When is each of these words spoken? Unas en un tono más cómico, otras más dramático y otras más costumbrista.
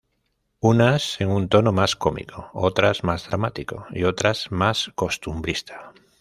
Unas 0.61 1.21
en 1.21 1.29
un 1.29 1.47
tono 1.47 1.71
más 1.73 1.95
cómico, 1.95 2.49
otras 2.55 3.03
más 3.03 3.27
dramático 3.27 3.85
y 3.91 4.05
otras 4.05 4.47
más 4.51 4.91
costumbrista. 4.95 5.93